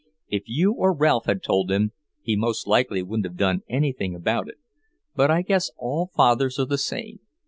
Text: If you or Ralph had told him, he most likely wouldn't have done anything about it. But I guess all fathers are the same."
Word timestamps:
If 0.29 0.41
you 0.47 0.73
or 0.73 0.95
Ralph 0.97 1.25
had 1.27 1.43
told 1.43 1.69
him, 1.69 1.91
he 2.23 2.35
most 2.35 2.65
likely 2.65 3.03
wouldn't 3.03 3.27
have 3.27 3.37
done 3.37 3.61
anything 3.69 4.15
about 4.15 4.49
it. 4.49 4.55
But 5.15 5.29
I 5.29 5.43
guess 5.43 5.69
all 5.77 6.09
fathers 6.15 6.57
are 6.57 6.65
the 6.65 6.79
same." 6.79 7.19